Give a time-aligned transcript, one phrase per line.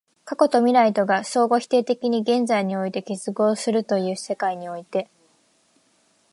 [0.25, 5.07] 過去と未来とが相互否定的に現在において結合するという世界において、